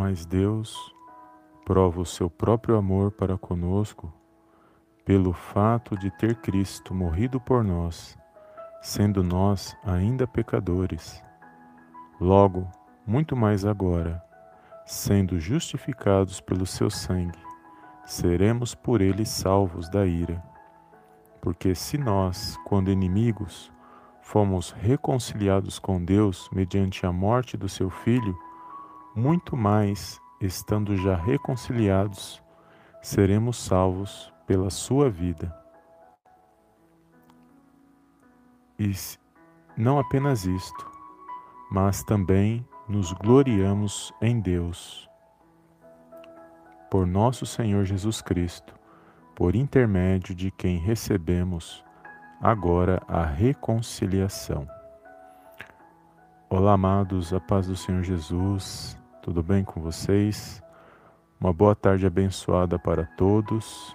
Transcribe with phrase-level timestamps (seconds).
[0.00, 0.94] Mas Deus
[1.62, 4.10] prova o seu próprio amor para conosco
[5.04, 8.16] pelo fato de ter Cristo morrido por nós,
[8.80, 11.22] sendo nós ainda pecadores.
[12.18, 12.66] Logo,
[13.06, 14.24] muito mais agora,
[14.86, 17.38] sendo justificados pelo seu sangue,
[18.06, 20.42] seremos por ele salvos da ira.
[21.42, 23.70] Porque se nós, quando inimigos,
[24.22, 28.34] fomos reconciliados com Deus mediante a morte do seu Filho,
[29.14, 32.42] muito mais, estando já reconciliados,
[33.02, 35.54] seremos salvos pela sua vida.
[38.78, 38.92] E
[39.76, 40.90] não apenas isto,
[41.70, 45.08] mas também nos gloriamos em Deus.
[46.90, 48.74] Por nosso Senhor Jesus Cristo,
[49.34, 51.84] por intermédio de quem recebemos
[52.40, 54.66] agora a reconciliação.
[56.48, 60.62] Olá, amados, a paz do Senhor Jesus, tudo bem com vocês?
[61.38, 63.94] Uma boa tarde abençoada para todos.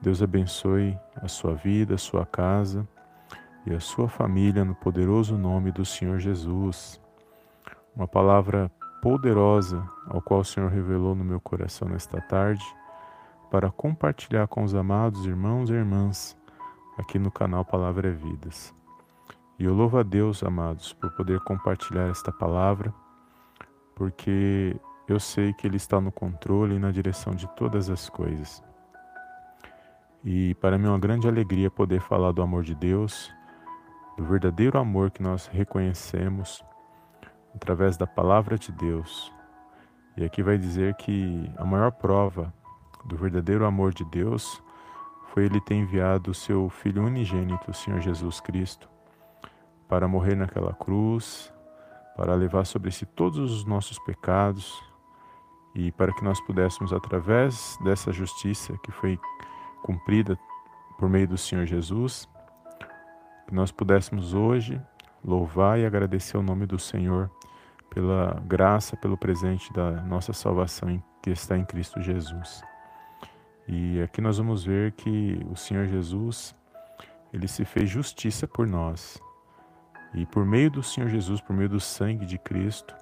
[0.00, 2.88] Deus abençoe a sua vida, a sua casa
[3.66, 7.00] e a sua família no poderoso nome do Senhor Jesus.
[7.94, 8.70] Uma palavra
[9.02, 12.64] poderosa ao qual o Senhor revelou no meu coração nesta tarde
[13.50, 16.36] para compartilhar com os amados irmãos e irmãs
[16.98, 18.74] aqui no canal Palavra é Vidas.
[19.58, 22.92] E eu louvo a Deus, amados, por poder compartilhar esta palavra,
[23.96, 24.76] porque
[25.08, 28.62] eu sei que Ele está no controle e na direção de todas as coisas.
[30.22, 33.32] E para mim é uma grande alegria poder falar do amor de Deus,
[34.16, 36.62] do verdadeiro amor que nós reconhecemos
[37.54, 39.32] através da palavra de Deus.
[40.16, 42.52] E aqui vai dizer que a maior prova
[43.04, 44.62] do verdadeiro amor de Deus
[45.28, 48.88] foi ele ter enviado o seu Filho unigênito, o Senhor Jesus Cristo,
[49.88, 51.52] para morrer naquela cruz,
[52.16, 54.82] para levar sobre si todos os nossos pecados
[55.74, 59.20] e para que nós pudéssemos, através dessa justiça que foi
[59.82, 60.38] cumprida
[60.98, 62.26] por meio do Senhor Jesus,
[63.46, 64.80] que nós pudéssemos hoje
[65.22, 67.30] louvar e agradecer o nome do Senhor
[67.90, 72.62] pela graça, pelo presente da nossa salvação que está em Cristo Jesus.
[73.68, 76.54] E aqui nós vamos ver que o Senhor Jesus,
[77.32, 79.20] ele se fez justiça por nós.
[80.16, 82.94] E por meio do Senhor Jesus, por meio do sangue de Cristo,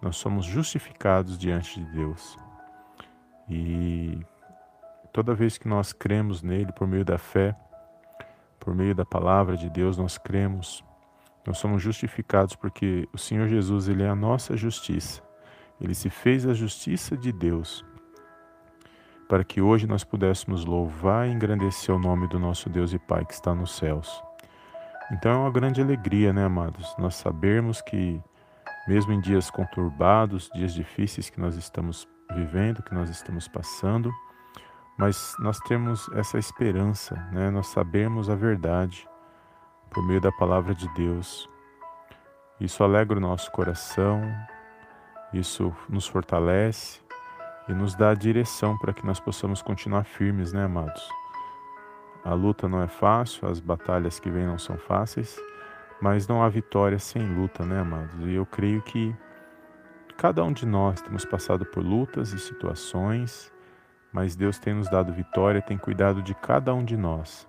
[0.00, 2.38] nós somos justificados diante de Deus.
[3.48, 4.20] E
[5.12, 7.56] toda vez que nós cremos nele por meio da fé,
[8.60, 10.84] por meio da palavra de Deus, nós cremos,
[11.44, 15.20] nós somos justificados porque o Senhor Jesus, ele é a nossa justiça.
[15.80, 17.84] Ele se fez a justiça de Deus
[19.28, 23.24] para que hoje nós pudéssemos louvar e engrandecer o nome do nosso Deus e Pai
[23.24, 24.22] que está nos céus.
[25.12, 28.18] Então é uma grande alegria, né, amados, nós sabermos que,
[28.88, 34.10] mesmo em dias conturbados, dias difíceis que nós estamos vivendo, que nós estamos passando,
[34.98, 39.06] mas nós temos essa esperança, né, nós sabemos a verdade
[39.90, 41.46] por meio da palavra de Deus.
[42.58, 44.22] Isso alegra o nosso coração,
[45.30, 47.02] isso nos fortalece,
[47.68, 51.21] e nos dá a direção para que nós possamos continuar firmes, né, amados?
[52.24, 55.36] A luta não é fácil, as batalhas que vêm não são fáceis,
[56.00, 58.26] mas não há vitória sem luta, né, amados?
[58.26, 59.14] E eu creio que
[60.16, 63.52] cada um de nós temos passado por lutas e situações,
[64.12, 67.48] mas Deus tem nos dado vitória, tem cuidado de cada um de nós.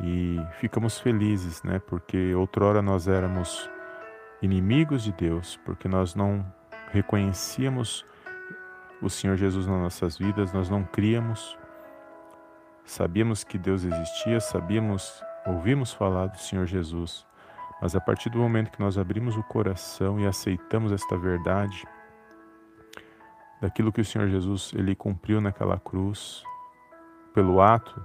[0.00, 1.78] E ficamos felizes, né?
[1.78, 3.70] Porque outrora nós éramos
[4.42, 6.44] inimigos de Deus, porque nós não
[6.90, 8.04] reconhecíamos
[9.00, 11.56] o Senhor Jesus nas nossas vidas, nós não críamos,
[12.84, 17.26] sabíamos que Deus existia, sabíamos, ouvimos falar do Senhor Jesus,
[17.80, 21.84] mas a partir do momento que nós abrimos o coração e aceitamos esta verdade,
[23.60, 26.42] daquilo que o Senhor Jesus ele cumpriu naquela cruz,
[27.32, 28.04] pelo ato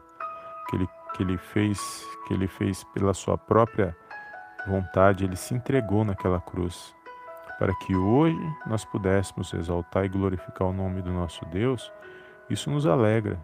[0.69, 3.95] que ele, que ele fez, que ele fez pela sua própria
[4.67, 6.95] vontade, ele se entregou naquela cruz
[7.59, 11.91] para que hoje nós pudéssemos exaltar e glorificar o nome do nosso Deus,
[12.49, 13.37] isso nos alegra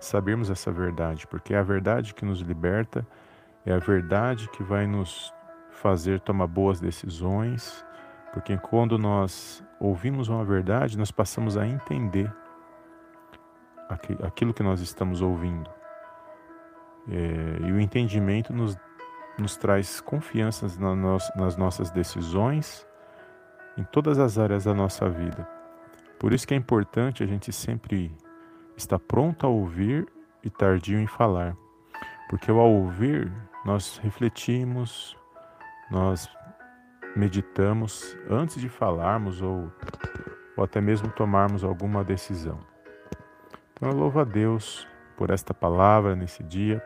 [0.00, 3.06] sabermos essa verdade, porque é a verdade que nos liberta,
[3.64, 5.32] é a verdade que vai nos
[5.70, 7.84] fazer tomar boas decisões,
[8.32, 12.32] porque quando nós ouvimos uma verdade, nós passamos a entender
[14.22, 15.68] aquilo que nós estamos ouvindo.
[17.08, 18.76] É, e o entendimento nos,
[19.38, 20.66] nos traz confiança
[21.34, 22.86] nas nossas decisões
[23.76, 25.48] em todas as áreas da nossa vida.
[26.18, 28.14] Por isso que é importante a gente sempre
[28.80, 30.06] estar pronto a ouvir
[30.42, 31.56] e tardio em falar.
[32.28, 33.30] Porque ao ouvir,
[33.64, 35.16] nós refletimos,
[35.90, 36.28] nós
[37.16, 39.70] meditamos antes de falarmos ou,
[40.56, 42.58] ou até mesmo tomarmos alguma decisão.
[43.72, 44.86] Então eu louvo a Deus
[45.16, 46.82] por esta palavra nesse dia,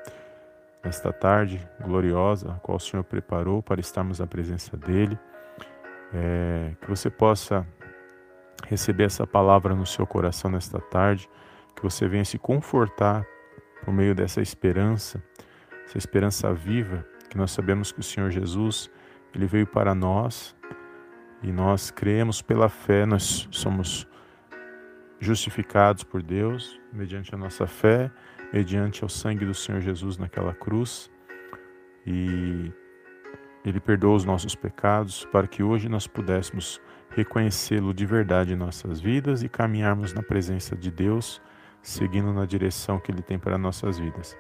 [0.83, 5.19] nesta tarde gloriosa, a qual o Senhor preparou para estarmos na presença dEle.
[6.13, 7.67] É, que você possa
[8.67, 11.29] receber essa palavra no seu coração nesta tarde,
[11.75, 13.27] que você venha se confortar
[13.85, 15.23] por meio dessa esperança,
[15.85, 18.91] essa esperança viva, que nós sabemos que o Senhor Jesus,
[19.35, 20.57] ele veio para nós
[21.43, 24.07] e nós cremos pela fé, nós somos
[25.21, 28.11] justificados por Deus mediante a nossa fé,
[28.53, 31.11] mediante o sangue do Senhor Jesus naquela cruz.
[32.07, 32.73] E
[33.65, 36.81] ele perdoou os nossos pecados para que hoje nós pudéssemos
[37.11, 41.41] reconhecê-lo de verdade em nossas vidas e caminharmos na presença de Deus,
[41.85, 44.37] seguindo na direção que ele tem para nossas vidas.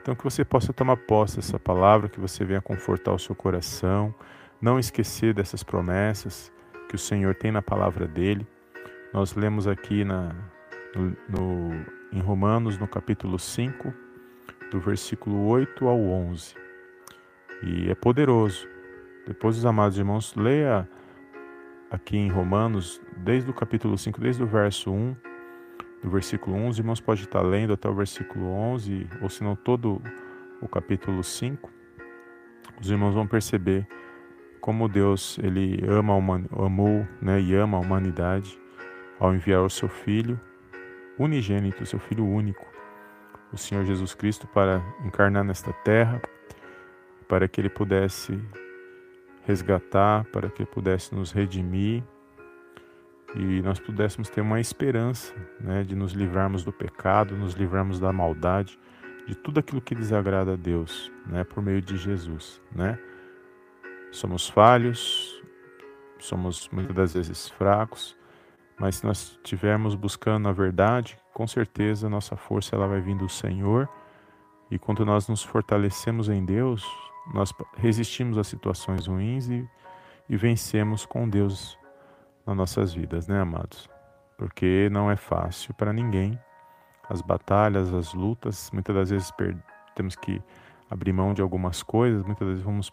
[0.00, 4.14] Então que você possa tomar posse dessa palavra, que você venha confortar o seu coração,
[4.60, 6.52] não esquecer dessas promessas
[6.88, 8.46] que o Senhor tem na palavra dele.
[9.12, 10.32] Nós lemos aqui na,
[10.94, 13.92] no, no, em Romanos, no capítulo 5,
[14.70, 16.54] do versículo 8 ao 11.
[17.64, 18.68] E é poderoso.
[19.26, 20.88] Depois, os amados irmãos, leia
[21.90, 25.16] aqui em Romanos, desde o capítulo 5, desde o verso 1,
[26.02, 29.56] do versículo 1, os irmãos podem estar lendo até o versículo 11, ou se não
[29.56, 30.00] todo
[30.60, 31.70] o capítulo 5,
[32.80, 33.86] os irmãos vão perceber
[34.60, 38.58] como Deus ele ama amou né, e ama a humanidade
[39.18, 40.38] ao enviar o seu Filho
[41.18, 42.66] unigênito, o seu Filho único,
[43.52, 46.20] o Senhor Jesus Cristo, para encarnar nesta terra,
[47.28, 48.38] para que ele pudesse
[49.44, 52.02] resgatar, para que ele pudesse nos redimir
[53.34, 58.12] e nós pudéssemos ter uma esperança né, de nos livrarmos do pecado, nos livrarmos da
[58.12, 58.78] maldade,
[59.26, 62.98] de tudo aquilo que desagrada a Deus, né, por meio de Jesus, né?
[64.12, 65.42] Somos falhos,
[66.18, 68.16] somos muitas das vezes fracos,
[68.78, 73.28] mas se nós estivermos buscando a verdade, com certeza nossa força ela vai vir do
[73.28, 73.88] Senhor.
[74.70, 76.84] E quando nós nos fortalecemos em Deus,
[77.32, 79.68] nós resistimos a situações ruins e,
[80.28, 81.78] e vencemos com Deus
[82.46, 83.88] nas nossas vidas, né, amados?
[84.38, 86.38] Porque não é fácil para ninguém.
[87.08, 89.32] As batalhas, as lutas, muitas das vezes
[89.94, 90.42] temos que
[90.90, 92.92] abrir mão de algumas coisas, muitas vezes vamos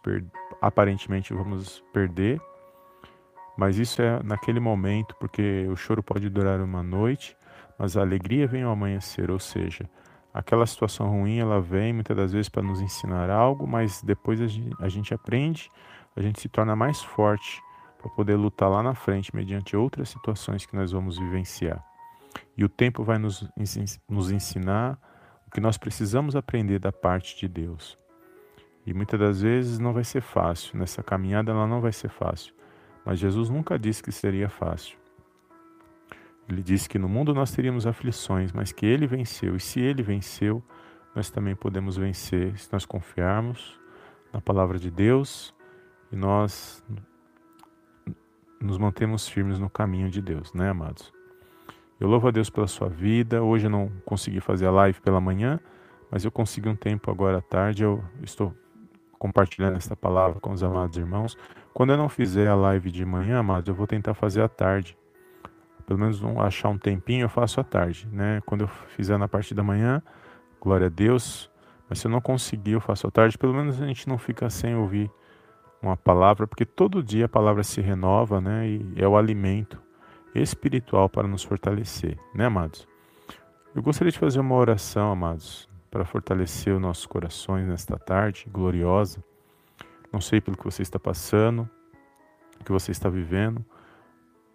[0.61, 2.41] aparentemente vamos perder,
[3.57, 7.37] mas isso é naquele momento, porque o choro pode durar uma noite,
[7.77, 9.87] mas a alegria vem ao amanhecer, ou seja,
[10.33, 14.47] aquela situação ruim ela vem muitas das vezes para nos ensinar algo, mas depois a
[14.47, 15.71] gente, a gente aprende,
[16.15, 17.61] a gente se torna mais forte
[18.03, 21.81] para poder lutar lá na frente mediante outras situações que nós vamos vivenciar.
[22.57, 23.49] E o tempo vai nos,
[24.09, 24.99] nos ensinar
[25.47, 27.97] o que nós precisamos aprender da parte de Deus.
[28.85, 32.53] E muitas das vezes não vai ser fácil, nessa caminhada ela não vai ser fácil.
[33.05, 34.97] Mas Jesus nunca disse que seria fácil.
[36.49, 39.55] Ele disse que no mundo nós teríamos aflições, mas que ele venceu.
[39.55, 40.61] E se ele venceu,
[41.15, 43.79] nós também podemos vencer se nós confiarmos
[44.33, 45.53] na palavra de Deus
[46.11, 46.83] e nós
[48.63, 51.11] nos mantemos firmes no caminho de Deus, né, amados?
[51.99, 53.43] Eu louvo a Deus pela sua vida.
[53.43, 55.59] Hoje eu não consegui fazer a live pela manhã,
[56.09, 57.83] mas eu consegui um tempo agora à tarde.
[57.83, 58.53] Eu estou
[59.19, 61.37] compartilhando esta palavra com os amados irmãos.
[61.73, 64.97] Quando eu não fizer a live de manhã, amados, eu vou tentar fazer à tarde.
[65.85, 68.41] Pelo menos achar um tempinho, eu faço à tarde, né?
[68.45, 70.01] Quando eu fizer na parte da manhã,
[70.59, 71.49] glória a Deus.
[71.89, 73.37] Mas se eu não conseguir, eu faço à tarde.
[73.37, 75.11] Pelo menos a gente não fica sem ouvir
[75.83, 78.67] uma palavra, porque todo dia a palavra se renova, né?
[78.67, 79.81] E é o alimento
[80.33, 82.87] espiritual para nos fortalecer, né, amados?
[83.75, 89.23] Eu gostaria de fazer uma oração, amados, para fortalecer os nossos corações nesta tarde gloriosa.
[90.11, 91.69] Não sei pelo que você está passando,
[92.59, 93.63] o que você está vivendo,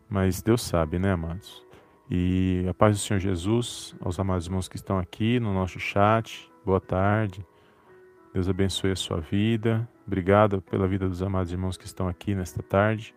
[0.08, 1.64] mas Deus sabe, né, amados?
[2.11, 6.50] E a paz do Senhor Jesus, aos amados irmãos que estão aqui no nosso chat,
[6.64, 7.44] boa tarde.
[8.32, 9.88] Deus abençoe a sua vida.
[10.06, 13.14] Obrigado pela vida dos amados irmãos que estão aqui nesta tarde.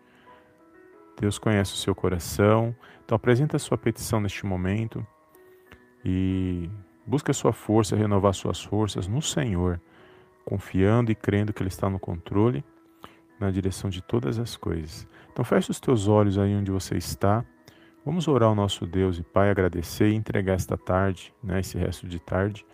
[1.19, 2.75] Deus conhece o seu coração.
[3.03, 5.05] Então apresenta a sua petição neste momento
[6.03, 6.69] e
[7.05, 9.79] busca a sua força, renovar suas forças no Senhor,
[10.45, 12.63] confiando e crendo que Ele está no controle,
[13.39, 15.07] na direção de todas as coisas.
[15.31, 17.45] Então feche os teus olhos aí onde você está.
[18.05, 22.07] Vamos orar ao nosso Deus e Pai, agradecer e entregar esta tarde, né, esse resto
[22.07, 22.65] de tarde,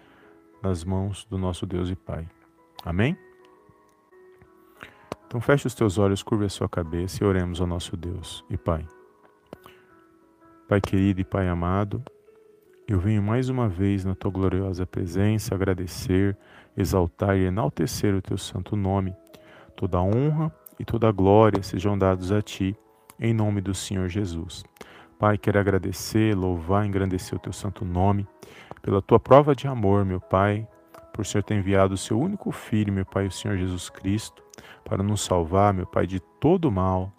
[0.62, 2.28] nas mãos do nosso Deus e Pai.
[2.84, 3.18] Amém?
[5.28, 8.58] Então feche os teus olhos, curva a sua cabeça e oremos ao nosso Deus e
[8.58, 8.86] Pai.
[10.68, 12.04] Pai querido e Pai amado,
[12.88, 16.38] eu venho mais uma vez na tua gloriosa presença agradecer,
[16.76, 19.14] exaltar e enaltecer o teu santo nome.
[19.76, 20.50] Toda honra
[20.80, 22.78] e toda glória sejam dados a ti,
[23.20, 24.64] em nome do Senhor Jesus.
[25.20, 28.26] Pai, quero agradecer, louvar, engrandecer o teu santo nome,
[28.88, 30.66] pela tua prova de amor, meu Pai,
[31.12, 34.42] por o Senhor ter enviado o seu único filho, meu Pai, o Senhor Jesus Cristo,
[34.86, 37.12] para nos salvar, meu Pai, de todo mal,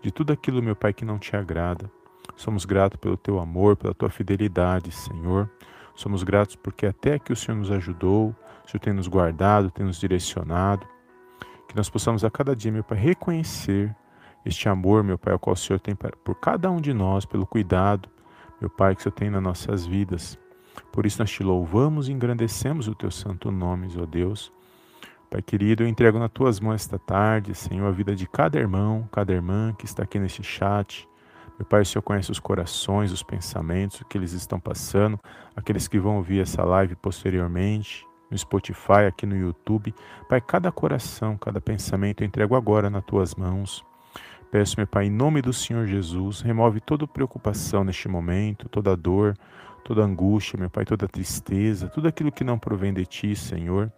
[0.00, 1.90] de tudo aquilo, meu Pai, que não te agrada.
[2.36, 5.50] Somos gratos pelo teu amor, pela tua fidelidade, Senhor.
[5.96, 8.28] Somos gratos porque até aqui o Senhor nos ajudou,
[8.64, 10.86] o Senhor tem nos guardado, tem nos direcionado.
[11.68, 13.92] Que nós possamos a cada dia, meu Pai, reconhecer
[14.44, 17.44] este amor, meu Pai, ao qual o Senhor tem por cada um de nós, pelo
[17.44, 18.08] cuidado,
[18.60, 20.38] meu Pai, que o Senhor tem nas nossas vidas.
[20.92, 24.52] Por isso nós te louvamos e engrandecemos o teu santo nome, ó Deus.
[25.30, 29.08] Pai querido, eu entrego nas tuas mãos esta tarde, Senhor, a vida de cada irmão,
[29.10, 31.08] cada irmã que está aqui nesse chat.
[31.58, 35.18] Meu Pai, o Senhor conhece os corações, os pensamentos, o que eles estão passando,
[35.56, 39.94] aqueles que vão ouvir essa live posteriormente, no Spotify, aqui no YouTube.
[40.28, 43.84] Pai, cada coração, cada pensamento eu entrego agora nas tuas mãos.
[44.50, 49.36] Peço, meu Pai, em nome do Senhor Jesus, remove toda preocupação neste momento, toda dor,
[49.84, 53.92] toda angústia, meu Pai, toda tristeza, tudo aquilo que não provém de Ti, Senhor.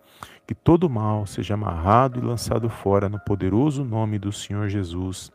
[0.46, 5.30] Que todo mal seja amarrado e lançado fora no poderoso nome do Senhor Jesus.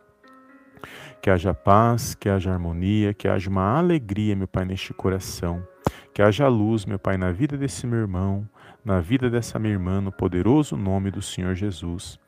[1.22, 5.66] Que haja paz, que haja harmonia, que haja uma alegria, meu Pai, neste coração.
[6.14, 8.48] Que haja luz, meu Pai, na vida desse meu irmão,
[8.84, 12.20] na vida dessa minha irmã, no poderoso nome do Senhor Jesus.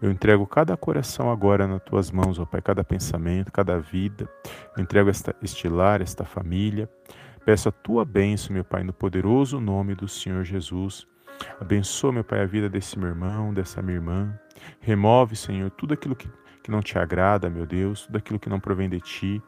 [0.00, 4.28] Eu entrego cada coração agora nas tuas mãos, ó Pai, cada pensamento, cada vida.
[4.76, 6.88] Eu entrego esta, este lar, esta família.
[7.44, 11.06] Peço a tua bênção, meu Pai, no poderoso nome do Senhor Jesus.
[11.60, 14.38] Abençoa, meu Pai, a vida desse meu irmão, dessa minha irmã.
[14.80, 16.28] Remove, Senhor, tudo aquilo que,
[16.62, 19.42] que não te agrada, meu Deus, tudo aquilo que não provém de ti.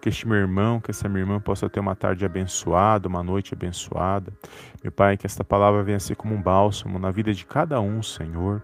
[0.00, 3.54] Que este meu irmão, que essa minha irmã possa ter uma tarde abençoada, uma noite
[3.54, 4.32] abençoada.
[4.82, 8.02] Meu Pai, que esta palavra venha ser como um bálsamo na vida de cada um,
[8.02, 8.62] Senhor.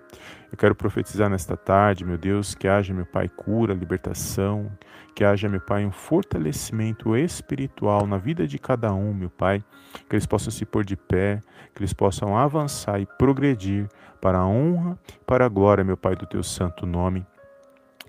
[0.51, 4.71] Eu quero profetizar nesta tarde, meu Deus, que haja, meu Pai, cura, libertação,
[5.15, 9.63] que haja, meu Pai, um fortalecimento espiritual na vida de cada um, meu Pai,
[10.09, 11.41] que eles possam se pôr de pé,
[11.75, 13.89] que eles possam avançar e progredir
[14.21, 17.27] para a honra, para a glória, meu Pai, do teu santo nome.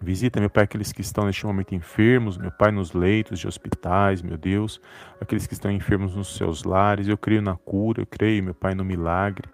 [0.02, 4.22] Visita, meu Pai, aqueles que estão neste momento enfermos, meu Pai, nos leitos de hospitais,
[4.22, 4.80] meu Deus,
[5.20, 7.08] aqueles que estão enfermos nos seus lares.
[7.08, 9.50] Eu creio na cura, eu creio, meu Pai, no milagre.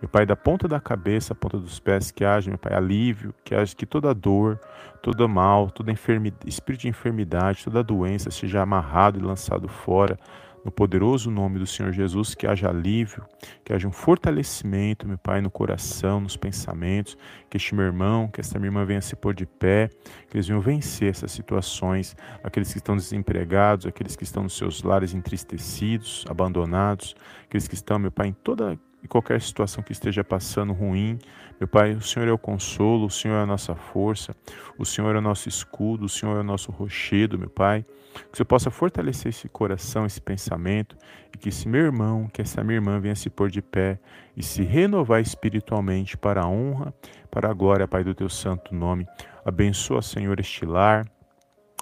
[0.00, 3.34] Meu Pai, da ponta da cabeça à ponta dos pés, que haja, meu Pai, alívio,
[3.44, 4.60] que haja que toda dor,
[5.02, 10.18] todo mal, enfermidade, espírito de enfermidade, toda doença seja amarrado e lançado fora
[10.64, 13.24] no poderoso nome do Senhor Jesus, que haja alívio,
[13.64, 17.16] que haja um fortalecimento, meu Pai, no coração, nos pensamentos,
[17.48, 19.88] que este meu irmão, que esta minha irmã venha se pôr de pé,
[20.28, 24.82] que eles venham vencer essas situações, aqueles que estão desempregados, aqueles que estão nos seus
[24.82, 27.14] lares entristecidos, abandonados,
[27.44, 31.18] aqueles que estão, meu Pai, em toda e qualquer situação que esteja passando ruim,
[31.58, 34.34] meu Pai, o Senhor é o consolo, o Senhor é a nossa força,
[34.78, 37.84] o Senhor é o nosso escudo, o Senhor é o nosso rochedo, meu Pai.
[38.32, 40.96] Que você possa fortalecer esse coração, esse pensamento,
[41.34, 43.98] e que esse meu irmão, que essa minha irmã venha se pôr de pé
[44.36, 46.94] e se renovar espiritualmente para a honra,
[47.30, 49.06] para a glória, Pai, do teu santo nome.
[49.44, 51.06] Abençoa, Senhor, este lar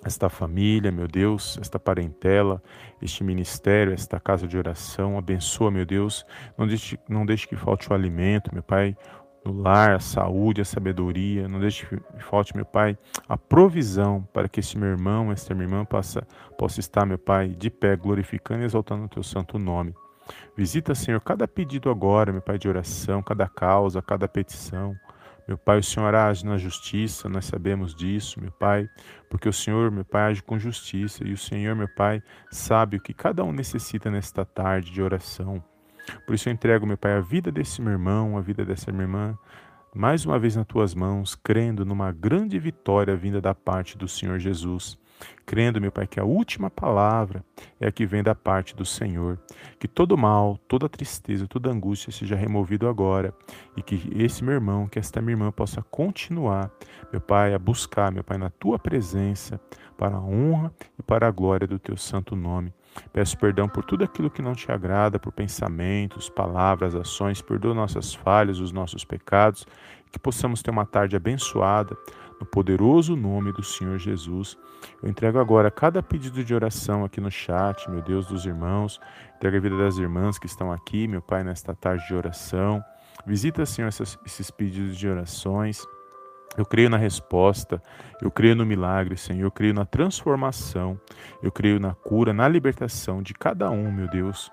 [0.04, 2.62] esta família, meu Deus, esta parentela,
[3.02, 5.18] este ministério, esta casa de oração.
[5.18, 6.24] Abençoa, meu Deus.
[6.56, 8.96] Não deixe, não deixe que falte o alimento, meu Pai,
[9.44, 11.48] no lar, a saúde, a sabedoria.
[11.48, 12.96] Não deixe que falte, meu Pai,
[13.28, 16.26] a provisão para que este meu irmão, esta minha irmã possa,
[16.56, 19.94] possa estar, meu Pai, de pé, glorificando e exaltando o teu santo nome.
[20.56, 24.94] Visita, Senhor, cada pedido agora, meu Pai, de oração, cada causa, cada petição.
[25.48, 28.86] Meu Pai, o Senhor age na justiça, nós sabemos disso, meu Pai,
[29.30, 33.00] porque o Senhor, meu Pai, age com justiça e o Senhor, meu Pai, sabe o
[33.00, 35.64] que cada um necessita nesta tarde de oração.
[36.26, 39.04] Por isso eu entrego, meu Pai, a vida desse meu irmão, a vida dessa minha
[39.04, 39.38] irmã,
[39.94, 44.38] mais uma vez nas tuas mãos, crendo numa grande vitória vinda da parte do Senhor
[44.38, 44.98] Jesus
[45.44, 47.44] crendo, meu Pai, que a última palavra
[47.80, 49.38] é a que vem da parte do Senhor.
[49.78, 53.34] Que todo mal, toda tristeza, toda angústia seja removido agora
[53.76, 56.70] e que esse meu irmão, que esta minha irmã possa continuar,
[57.10, 59.60] meu Pai, a buscar, meu Pai, na tua presença,
[59.96, 62.72] para a honra e para a glória do teu santo nome.
[63.12, 67.42] Peço perdão por tudo aquilo que não te agrada, por pensamentos, palavras, ações.
[67.42, 69.66] Perdoa nossas falhas, os nossos pecados.
[70.10, 71.96] Que possamos ter uma tarde abençoada
[72.40, 74.56] no poderoso nome do Senhor Jesus.
[75.02, 79.00] Eu entrego agora cada pedido de oração aqui no chat, meu Deus, dos irmãos.
[79.36, 82.82] Entrego a vida das irmãs que estão aqui, meu Pai, nesta tarde de oração.
[83.26, 85.86] Visita, Senhor, esses pedidos de orações.
[86.56, 87.80] Eu creio na resposta,
[88.20, 90.98] eu creio no milagre, Senhor, eu creio na transformação,
[91.42, 94.50] eu creio na cura, na libertação de cada um, meu Deus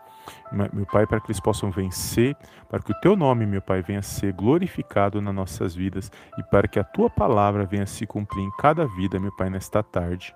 [0.74, 2.36] meu Pai, para que eles possam vencer,
[2.70, 6.68] para que o teu nome, meu Pai, venha ser glorificado nas nossas vidas e para
[6.68, 10.36] que a tua palavra venha se cumprir em cada vida, meu Pai, nesta tarde.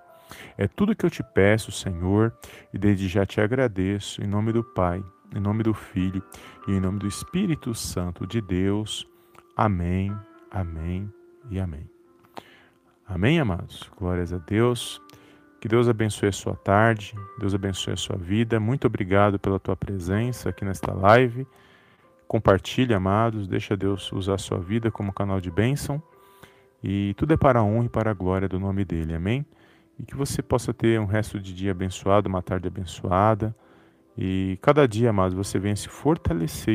[0.56, 2.32] É tudo que eu te peço, Senhor,
[2.72, 5.02] e desde já te agradeço, em nome do Pai,
[5.34, 6.22] em nome do Filho
[6.68, 9.06] e em nome do Espírito Santo de Deus.
[9.56, 10.16] Amém,
[10.50, 11.12] amém
[11.50, 11.88] e amém.
[13.06, 13.90] Amém, amados?
[13.98, 15.02] Glórias a Deus.
[15.60, 18.58] Que Deus abençoe a sua tarde, Deus abençoe a sua vida.
[18.58, 21.46] Muito obrigado pela tua presença aqui nesta live.
[22.26, 26.02] Compartilhe, amados, deixa Deus usar a sua vida como canal de bênção.
[26.82, 29.14] E tudo é para a honra e para a glória do nome dele.
[29.14, 29.44] Amém?
[29.98, 33.54] E que você possa ter um resto de dia abençoado, uma tarde abençoada.
[34.16, 36.74] E cada dia, amados, você venha se fortalecer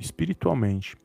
[0.00, 0.96] espiritualmente,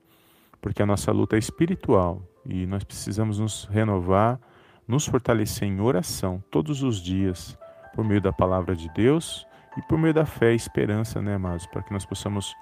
[0.59, 4.39] porque a nossa luta é espiritual e nós precisamos nos renovar
[4.87, 7.57] nos fortalecer em oração todos os dias,
[7.93, 11.65] por meio da palavra de Deus e por meio da fé e esperança, né, amados,
[11.65, 12.53] para que nós possamos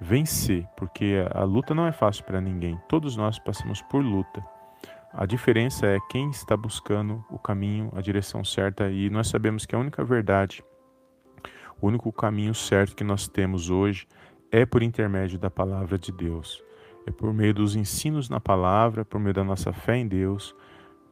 [0.00, 4.44] vencer, porque a luta não é fácil para ninguém, todos nós passamos por luta.
[5.12, 9.74] A diferença é quem está buscando o caminho, a direção certa, e nós sabemos que
[9.74, 10.64] a única verdade,
[11.80, 14.08] o único caminho certo que nós temos hoje
[14.50, 16.62] é por intermédio da palavra de Deus.
[17.06, 20.54] É por meio dos ensinos na palavra, por meio da nossa fé em Deus,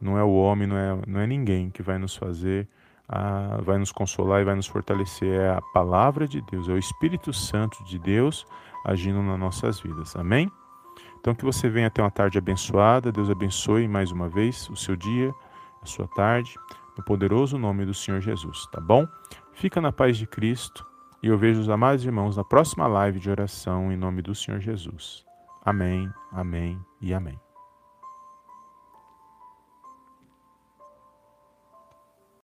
[0.03, 2.67] não é o homem, não é, não é ninguém que vai nos fazer,
[3.07, 5.39] a, vai nos consolar e vai nos fortalecer.
[5.39, 8.45] É a palavra de Deus, é o Espírito Santo de Deus
[8.85, 10.15] agindo nas nossas vidas.
[10.15, 10.51] Amém?
[11.19, 13.11] Então que você venha ter uma tarde abençoada.
[13.11, 15.33] Deus abençoe mais uma vez o seu dia,
[15.81, 16.53] a sua tarde,
[16.97, 19.07] no poderoso nome do Senhor Jesus, tá bom?
[19.53, 20.85] Fica na paz de Cristo
[21.21, 24.59] e eu vejo os amados irmãos na próxima live de oração em nome do Senhor
[24.59, 25.23] Jesus.
[25.63, 27.42] Amém, amém e amém.